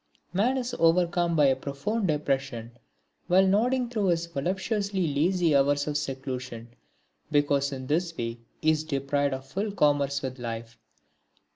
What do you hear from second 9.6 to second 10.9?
commerce with life.